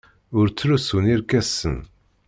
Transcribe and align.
Ur 0.37 0.47
ttlusun 0.49 1.05
irkasen. 1.13 1.75